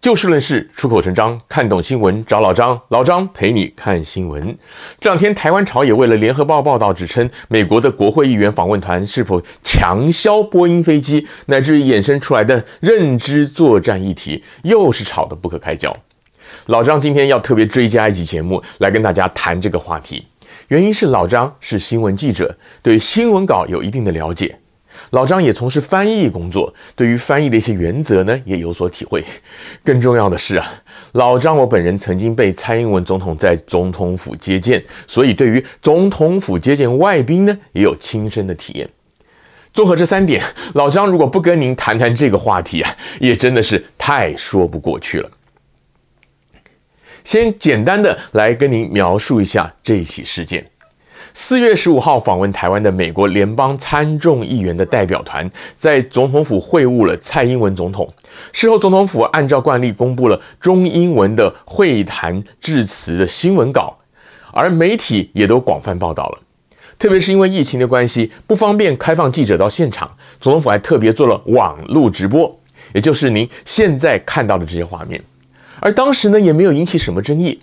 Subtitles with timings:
[0.00, 4.56] 就事论事，出口成章，看懂新闻找老张，老张陪你看新闻。
[4.98, 15.94] 这两天，台湾朝野为了联合报报道，指称美国的国会议员访问团是否强销波音飞机，乃至于衍生出来的认知作战议题，又是吵得不可开交。
[16.68, 20.26] 老张今天要特别追加一集节目来跟大家谈这个话题，
[20.68, 24.59] 原因是老张是新闻记者，对新闻稿有一定的了解。
[25.10, 29.24] 老张也从事翻译工作，对于翻译的一些原则呢，也有所体会。
[29.82, 30.72] 更重要的是啊，
[31.12, 38.88] 老张我本人曾经被蔡英文总统在总统府接见，所以对于总统府接见外宾呢，也有亲身的体验。
[39.72, 40.42] 综合这三点，
[40.74, 45.30] 老张如果不跟您谈谈这个话题啊，也真的是太说不过去了。
[47.22, 50.68] 先简单的来跟您描述一下这起事件。
[51.34, 58.12] 四月十五号访问台湾的美国联邦参众议员的代表团，在总统府会晤了蔡英文总统。
[58.52, 63.96] 事后，总统府按照惯例公布了中英文的会谈致辞的新闻稿，
[64.52, 66.38] 而媒体也都广泛报道了。
[66.98, 72.60] 特别是因为疫情的关系，不方便开放记者到现场，总统府还特别做了网络直播，
[72.92, 75.22] 也就是您现在看到的这些画面。
[75.80, 77.58] 而当时呢，也没有引起什么争议。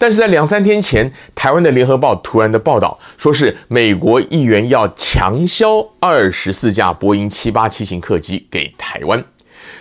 [0.00, 9.22] 但是在两三天前，台湾的联合报突然的报道，说是美国议员要强销二十四架波音七八七型客机给台湾。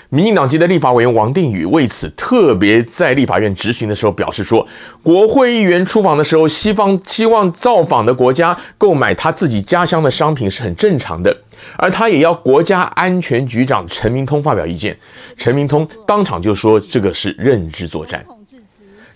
[0.10, 4.68] 民进党籍的立法委员王定宇为此特别在立法院质询的时候表示说，
[5.02, 11.34] 国会议员出访的时候，西方希望造访的国家购买他自己家乡的商品是很正常的，
[11.78, 14.98] 而他也要国家安全局长陈明通发表意见。
[15.38, 18.26] 陈明通当场就说，这个是认知作战。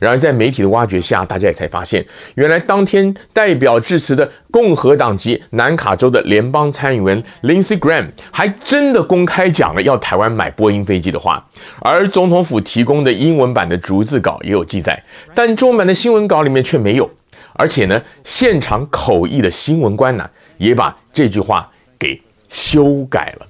[0.04, 11.42] 然而，在媒体的挖掘下，大家也才发现，原来当天代表致辞的共和党籍南卡州的联邦参议员 Lindsey Graham 还真的公开讲了要台湾买波音飞机的话。
[11.80, 15.02] 而总统府提供的英文版的逐字稿也有记载，
[15.34, 17.10] 但中文版的新闻稿里面却没有。
[17.54, 23.48] 而且呢，现场口译的新闻官呢，也把这句话给修改了。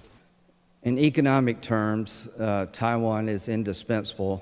[0.84, 4.42] In economic terms, uh, Taiwan is indispensable.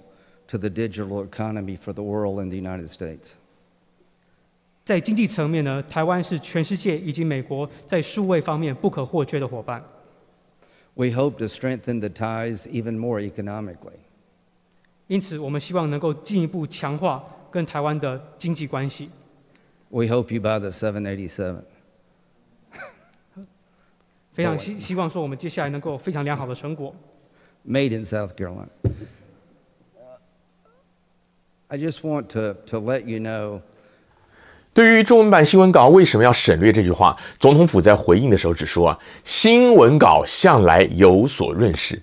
[0.50, 3.32] To the digital economy for the world in the United States。
[4.84, 9.82] 在经济层面呢，台湾是全世界以及美国在数位方面不可或缺的伙伴。
[10.94, 13.99] We hope to strengthen the ties even more economically。
[15.09, 19.10] 因此，我们希望能够进一步强化跟台湾的经济关系。
[19.88, 21.56] We hope you buy the 787。
[24.32, 26.94] 非常希希望说，我们接下来能够有非常良好的成果。
[27.66, 28.69] Made in South Carolina。
[31.74, 33.62] I just want to to let you know。
[34.74, 42.02] 对于中文版新闻稿为什么要省略这句话，总统府在回应的时候只说啊，新闻稿向来有所润饰。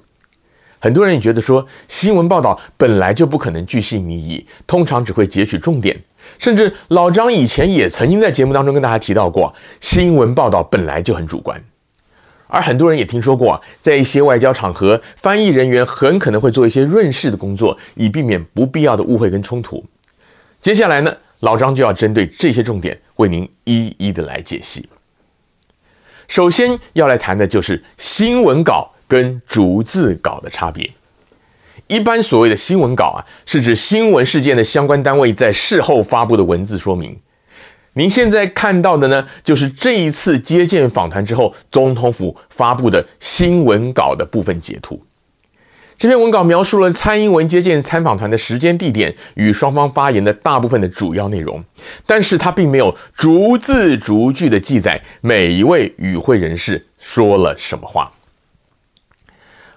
[0.79, 6.03] 很多人也觉得说，新闻报道本来就不可能巨细靡遗，通常只会截取重点。
[6.39, 11.63] 甚至老张以前也曾经在节目当中跟大家提到过，新闻报道本来就很主观。
[12.49, 19.85] 而很多人也听说过，在一些外交场合，翻译人员很可能会做一些润饰的工作，以避免不必要的误会跟冲突。
[20.61, 24.89] 接下来呢，老张就要针对这些重点为您一一的来解析。
[26.27, 30.91] 首先要来谈的就是新闻稿跟逐字稿的差别。
[31.87, 37.19] 一般所谓的新闻稿啊，是指新闻事件的相关单位在事后发布的文字说明。
[37.99, 45.03] 您现在看到的呢，就是这一次接见访谈之后，总统府发布的新闻稿的部分截图。
[45.99, 51.65] 这篇文稿描述了蔡英文接见参访团的时间、地点与双方发言的大部分的主要内容，
[52.07, 58.13] 但是它并没有逐字逐句的记载每一位与会人士说了什么话。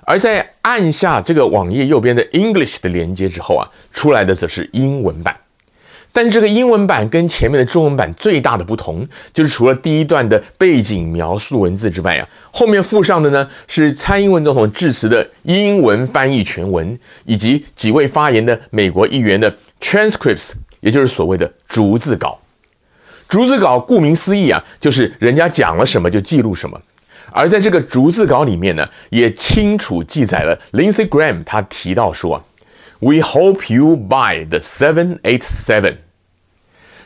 [0.01, 5.35] 而在按下这个网页右边的 English 的连接之后啊，出来的则是英文版。
[6.13, 22.37] 但这个英文版跟前面的中文版最大的不同，就是除了第一段的背景描述文字之外啊，后面附上的呢是蔡英文总统致辞的英文翻译全文，以及几位发言的美国议员的 transcripts，也就是所谓的逐字稿。
[23.29, 26.77] 逐字稿顾名思义啊，就是人家讲了什么就记录什么。
[27.31, 32.43] 而在这个逐字稿里面呢，也清楚记载了 Lindsey Graham 他提到说啊。
[33.01, 35.97] We hope you buy the 787。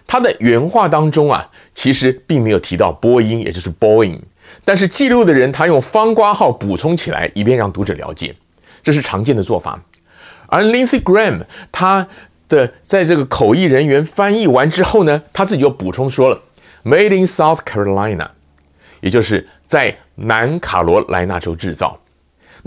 [0.06, 4.20] 他的原话当中啊，其实并没有提到波音，也就是 Boeing。
[4.66, 8.36] 但是记录的人他用方括号补充起来，以便让读者了解，
[8.84, 9.82] 这是常见的做法。
[10.48, 12.08] 而 Lindsey Graham 他
[12.50, 16.42] 的在这个口译人员翻译完之后呢，他自己又补充说了
[16.84, 18.30] ，Made in South Carolina，
[19.00, 22.00] 也就是在南卡罗来纳州制造。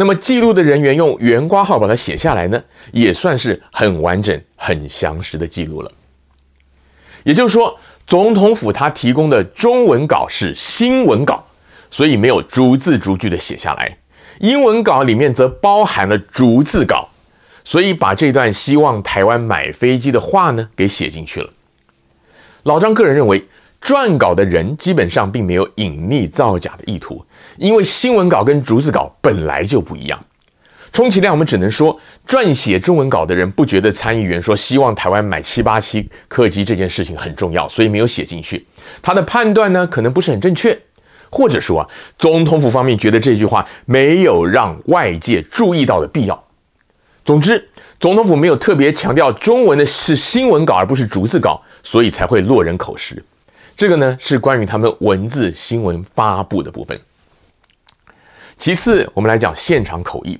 [0.00, 2.62] 那么记录的人员用圆括号把它写下来呢，
[2.92, 5.90] 也算是很完整、很详实的记录了。
[7.24, 11.44] 也就是说，总统府他提供的中文稿是新闻稿，
[11.90, 13.98] 所以没有逐字逐句的写下来；
[14.38, 17.08] 英文稿里面则包含了逐字稿，
[17.64, 21.50] 所以把这段希望台湾买飞机的话呢给写进去了。
[22.62, 23.44] 老张个人认为。
[23.80, 27.24] 撰稿的人基本上并没有隐匿造假的意图，
[27.58, 30.18] 因为新闻稿跟逐字稿本来就不一样。
[30.90, 38.66] 充其量我们只能说，撰写中文稿的人不觉得参议员说希望台湾买七八七客机这件事情很重要，所以没有写进去。
[39.02, 40.76] 他的判断呢，可能不是很正确，
[41.30, 41.86] 或者说啊，
[42.18, 46.42] 总统府方面觉得这句话没有让外界注意到的必要。
[47.22, 47.68] 总之，
[48.00, 53.22] 总统府没有特别强调中文的是新闻稿而不是逐字稿，所以才会落人口实。
[53.76, 56.98] 这个呢是关于他们文字新闻发布的部分。
[58.58, 60.36] 其次，我们来讲现场口译。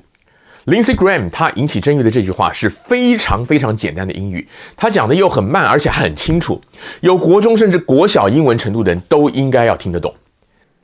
[0.66, 6.60] Lindsey Graham 他引起争议的这句话是非常非常简单的英语，他讲的又很慢，而且还很清楚，
[7.00, 10.12] 有国中甚至国小英文程度的人都应该要听得懂。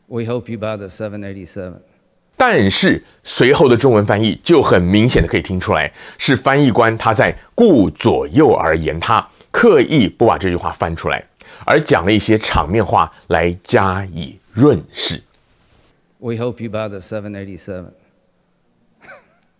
[0.06, 1.72] We hope you buy the 787。
[2.36, 11.24] 但是随后的中文翻译就很明显的可以听出来，是翻译官他在顾左右而言他，刻意不把这句话翻出来。
[11.64, 15.20] 而讲了一些场面话来加以润饰。
[16.24, 17.84] We hope you buy the 787。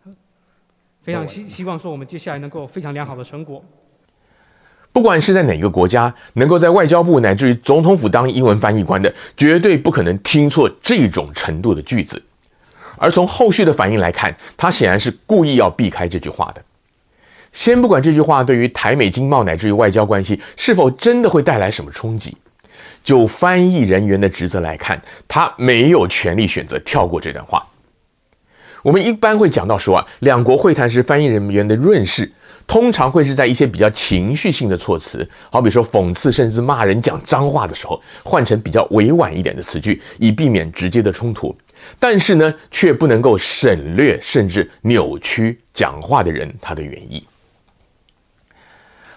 [1.02, 3.62] 非常希希望说我们接下来能够有非常良好的成果。
[4.90, 12.22] 不管是在哪个国家，能够在外交部乃至于总统府当英文翻译官的，绝对不可能听错这种程度的句子。
[12.96, 16.64] 而从后续的反应来看，他显然是故意要避开这句话的。
[17.52, 22.34] 先不管这句话对于台美经贸乃至于外交关系是否真的会带来什么冲击，
[23.04, 27.64] 就翻译人员的职责来看，他没有权利选择跳过这段话。
[28.82, 32.30] 我们一般会讲到说啊，两国会谈时翻译人员的润饰，
[32.66, 41.54] 通常会是在一些比较情绪性的措辞，好比说讽刺甚至骂人讲脏话的时候，换成比较委婉一点的词句，以避免直接的冲突。
[41.98, 47.22] 但是呢，却不能够省略甚至扭曲讲话的人他的原意。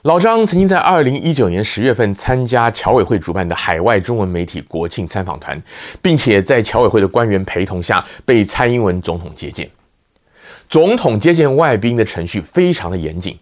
[0.07, 5.61] 老张曾经在二零一九年十月份参加侨委会主办的海外中文媒体国庆参访团，
[6.01, 9.69] 并且在侨委会的官员陪同下被蔡英文总统接见。
[10.69, 13.37] 总统接见外宾的程序非常的严谨，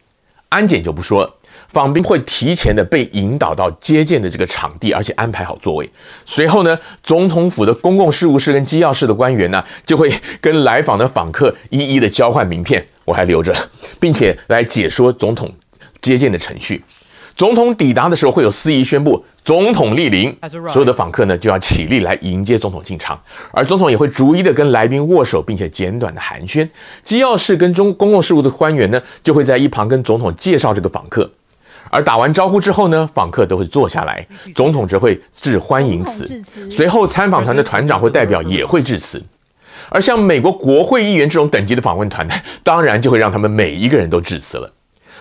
[0.50, 1.32] 安检就不说了，
[1.68, 5.88] 访宾会提前的被引导到接见的这个场地，而且安排好座位。
[6.26, 10.12] 随后呢，总统府的公共事务室跟机要室的官员呢，就会
[10.42, 13.56] 跟来访的访客一一的交换名片，我还留着，
[14.00, 15.54] 并且来解说总统。
[16.10, 16.84] 接见的程序，
[17.36, 20.36] 总统抵达的时候会有司仪宣布总统莅临，
[20.72, 23.20] 所有的访客呢就要起立来迎接总统进场，
[23.52, 26.68] 而总统也会逐一的跟来宾握手，并且简短的寒暄。
[27.04, 31.30] 机要室跟中公共事务的官员呢就会在一旁跟总统介绍这个访客，
[31.90, 34.26] 而打完招呼之后呢，访客都会坐下来，
[34.56, 36.26] 总统则会致欢迎词，
[36.72, 39.22] 随后参访团的团长或代表也会致辞，
[39.90, 44.72] 而像美国国会议员这种等级的访问团呢，当然就会让他们每一个人都致辞了。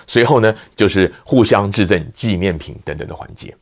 [0.06, 3.55] 随后呢，就是互相致赠纪念品等等的环节。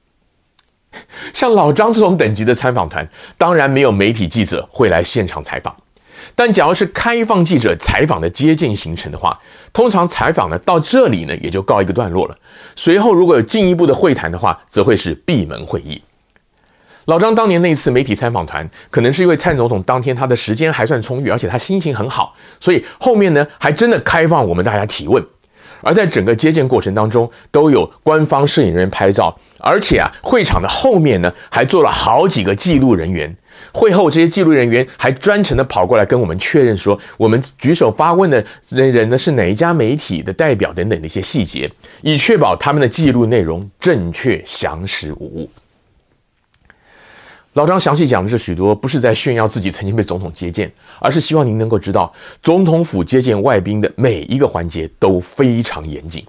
[1.32, 3.08] 像老张这种等级的参访团，
[3.38, 5.74] 当然没有媒体记者会来现场采访。
[6.34, 9.38] 但假如是开放记者采访的接见行程的话，
[9.72, 12.38] 通常采访呢到这里呢也就告一个段落了。
[12.76, 16.00] 随后如果有进一步的会谈的话，则会是闭门会议。
[17.06, 25.24] 老张当年那次媒体参访团，可能是因为蔡总统当天他的时间还算充裕，而且他心情很好，所以后面呢还真的开放我们大家提问。
[25.82, 33.36] 而在整个接见过程当中，都有官方摄影人员拍照，而且啊，会场的后面呢，还坐了好几个记录人员。
[33.72, 41.70] 会后，这些记录人员还专程的跑过来跟我们确认说，我们举手发问的人呢是哪一家媒体的代表等等的一些细节，
[42.02, 45.50] 以确保他们的记录内容正确、详实无误。
[47.54, 52.10] 老张详细讲的是许多，不是在炫耀自己曾经被总统接见，而是希望您能够知道，
[52.42, 56.24] 总统府接见外宾的每一个环节都非常严谨。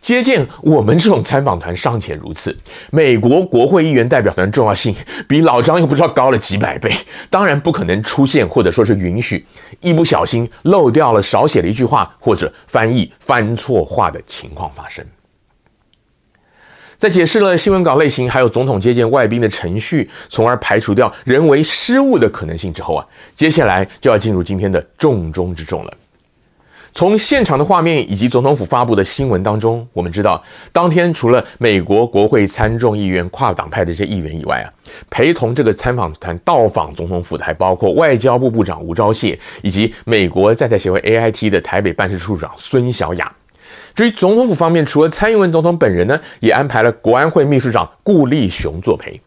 [0.00, 2.56] 接见我们这种参访团尚且如此，
[2.90, 4.94] 美国国会议员代表团重要性
[5.28, 6.90] 比老张又不知道高了几百倍，
[7.28, 9.44] 当然不可能出现或者说是允许
[9.80, 15.04] 一不小心漏掉了、少写了一句话或者翻译翻错话的情况发生。
[17.04, 25.92] 在解释了新闻稿类型，还有总统接见外宾的程序，从而排除掉人为失误的可能性之后啊，接下来就要进入今天的重中之重了。
[26.94, 30.42] 从现场的画面以及总统府发布的新闻当中，我们知道，
[30.72, 34.72] 当天除了美国国会参众议员跨党派的这些议员以外啊，
[35.10, 43.30] 陪同这个参访团到访总统府的还包括外交部部长吴钊燮以及美国在台协会 AIT 的台北办事处长孙小雅。
[43.94, 49.20] 至于总统府方面，除了蔡英文总统本人呢，也安排了国安会秘书长顾立雄作陪。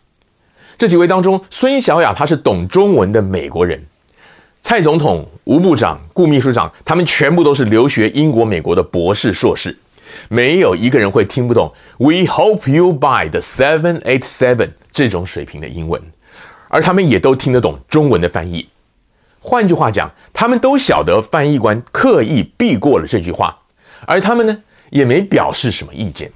[0.77, 3.83] 这几位当中，孙小雅她是懂中文的美国人。
[4.61, 9.77] 蔡总统、吴部长、顾秘书长，他们全部都是留学英国、美国的博士、硕士，
[10.27, 16.01] 没有一个人会听不懂 “We hope you buy the seven eight seven” 这种水平的英文，
[16.67, 18.67] 而他们也都听得懂中文的翻译。
[19.39, 23.57] 换句话讲，他们都晓得翻译官刻意避过了这句话，
[24.07, 26.31] 而他们呢，也没表示什么意见。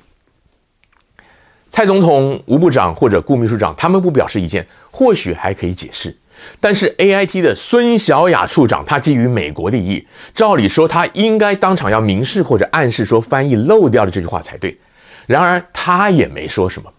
[1.69, 6.13] 蔡总统、吴部长或者顾秘书长，他们不表示意见，或许还可以解释。
[6.59, 14.77] 但是 AIT 的孙小雅处长，他基于美国利益，照理说他应该当场要明示或者暗示说翻译漏掉了这句话才对。
[15.25, 16.91] 然而他也没说什么。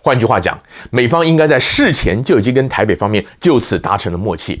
[0.00, 0.58] 换句话讲，
[0.90, 4.60] 美方应该在事前就已经跟台北方面就此达成了默契。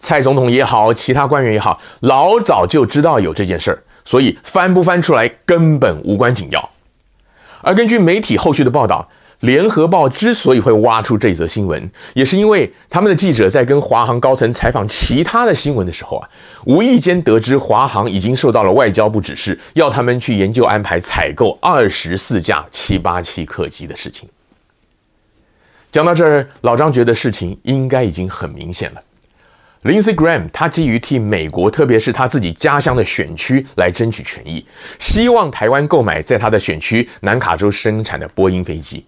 [0.00, 6.70] 蔡总统也好，其他官员也好，老早就知道有这件事儿，所以翻不翻出来根本无关紧要。
[7.62, 9.08] 而根据媒体后续的报道。
[9.42, 16.28] 联合报之所以会挖出这则新闻，也是因为他们的记者在跟华航高层采访其他的新闻的时候啊，
[16.64, 24.28] 无意间得知华航已经受到了外交部指示，要他们去研究安排采购二十四架七八七客机的事情。
[25.90, 29.02] 讲到这儿，老张觉得事情应该已经很明显了。
[29.84, 34.64] Lindsey Graham 他基于替美国，特别是他自己家乡的选区来争取权益，
[35.00, 39.04] 希望台湾购买在他的选区南卡州生产的波音飞机。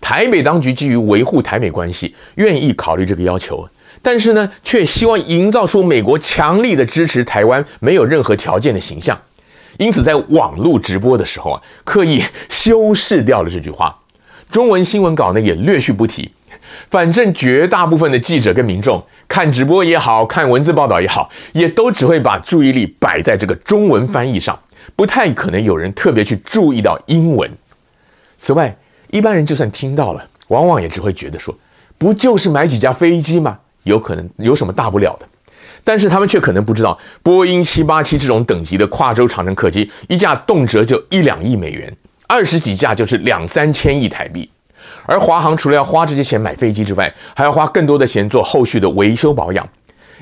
[0.00, 3.68] 台北当局基于维护台美关系，愿意考虑这个要求，
[4.00, 9.20] 但是呢，却希望营造出美国强力的支持台湾、没有任何条件的形象，
[9.78, 13.98] 因此在网络直播的时候啊，刻意修饰掉了这句话。
[14.48, 16.30] 中文新闻稿呢也略去不提，
[16.90, 24.60] 反正绝大部分的记者跟民众看直播也好，看文字报道也好，也都只会把注意力摆在这个中文翻译上，
[24.94, 27.50] 不太可能有人特别去注意到英文。
[28.36, 28.76] 此外，
[29.10, 31.56] 一般人就算听到了，往往也只会觉得说，
[31.96, 33.58] 不就是买几架飞机吗？
[33.84, 35.26] 有可能有什么大不了的？
[35.82, 41.90] 但是他们却可能不知道，波音七八七这种等级的跨洲长程客机，一架动辄就一两亿美元，
[42.26, 44.50] 二十几架就是两三千亿台币。
[45.12, 49.68] 而华航除了要花这些钱买飞机之外，还要花更多的钱做后续的维修保养，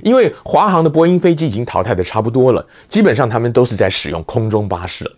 [0.03, 5.13] 因为华航的波音飞机已经淘汰的差不多了，基本上他们都是在使用空中巴士了。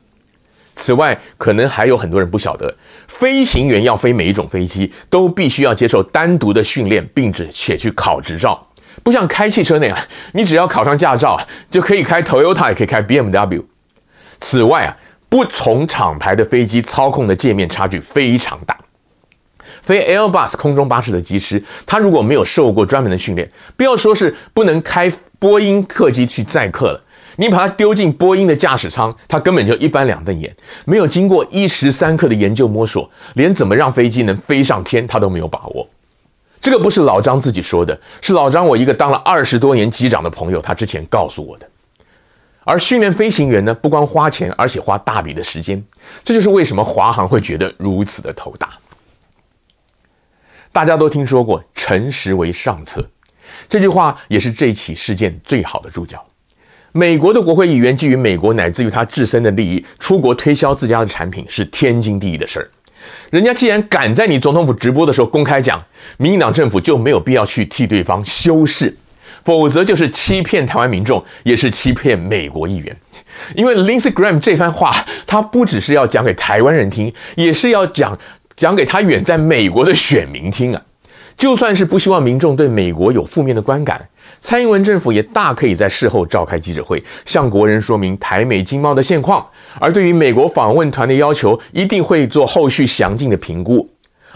[0.74, 2.74] 此外，可能还有很多人不晓得，
[3.08, 8.66] 飞行员要飞每一种飞机，都必须要接受单独的训练，并且去考执照，
[9.02, 9.98] 不像开汽车那样，
[10.34, 13.64] 你只要考上驾照就可以开 Toyota，也可以开 BMW。
[14.38, 14.96] 此外啊，
[15.30, 18.76] 不同厂牌的飞机操控的界面差距非常大。
[19.82, 27.02] 飞 Airbus 空中巴士的机师，他如果没有受过专门的训练，不要说是不能开波音客机去载客了。
[27.36, 30.54] 你把它丢进波音的驾驶舱，它根本就一翻两瞪眼，
[30.84, 35.88] 没有经过一时三刻的研究摸索，连怎么让飞机能飞上天，他都没有把握。
[36.60, 41.66] 这个不是老张自己说的，是老张我一个当了二十多年机长的朋友，他之前告诉我的。
[42.64, 45.82] 而训练飞行员呢，不光花钱，而且花大笔的时间，
[46.22, 48.70] 这就是为什么华航会觉得如此的头大。
[50.72, 53.06] 大家都听说过“诚实为上策”，
[53.68, 56.24] 这句话也是这起事件最好的注脚。
[56.92, 62.70] 美国的国会议员基于美国乃至于他自身的利益，出国推销自家的产品是天经地义的事儿。
[63.30, 65.82] 人家既然敢在你总统府直播的时候公开讲，
[66.16, 68.96] 民进党政府就没有必要去替对方修饰，
[69.44, 72.96] 否则就是欺骗台湾民众，也是欺骗美国议员。
[73.56, 78.16] 因为 Lindsey Graham 这番话，他不只是要讲给台湾人听，也是要讲
[78.62, 80.80] 讲给他远在美国的选民听啊。
[81.36, 84.08] 就算是不希望民众对美国有负面的观感。
[84.40, 89.44] 蔡英文政府也大可以在事后召开记者会，向国人说明台美经贸的现况。
[89.80, 93.90] 而对于美国访问团的要求，一定会做后续详尽的评估，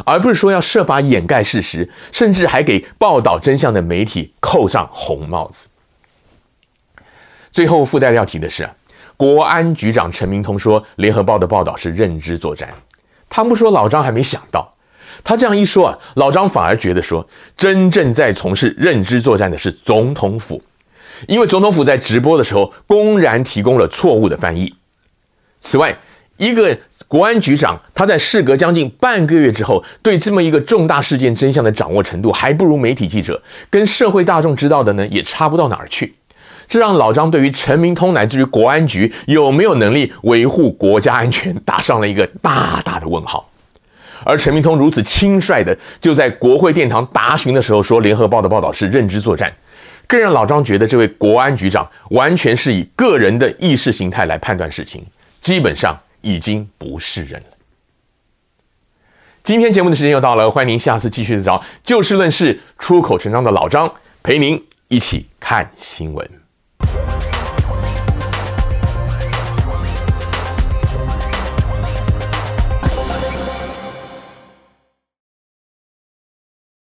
[0.04, 5.68] 而不是说要设法掩盖事实，甚至还给报道真相的媒体扣上红帽子。
[7.52, 8.68] 最后附带要提的是，
[9.16, 12.74] 国安局长陈明通说，联合报的报道是认知作战，
[13.28, 14.74] 他不说老张还没想到。
[15.24, 20.62] 他这样一说啊，老张反而觉得说，真正在从事认知作战的是总统府，
[21.26, 24.74] 因为总统府在直播的时候公然提供了错误的翻译。
[25.60, 25.98] 此外，
[26.36, 26.78] 一个
[27.08, 36.14] 国安局长他在事隔将近半个月之后，对这么一个重大事件真相的掌握程度，还不如媒体记者，跟社会大众知道的呢也差不到哪儿去。
[36.68, 43.48] 这让老张对于陈明通乃至于国安局有没有能力维护国家安全打上了一个大大的问号。
[44.24, 49.54] 而陈明通如此轻率的就在国会殿堂答询的时候说，《联合报》的报道是认知作战，
[50.08, 55.04] 更让老张觉得这位国安局长完全是以个人的意识形态来判断事情，
[55.42, 57.46] 基本上已经不是人了。
[59.44, 63.92] 今天节目的时间又到了，欢迎您下次继续的找就事论事、出口成章的老张
[64.24, 66.45] 陪您一起看新闻。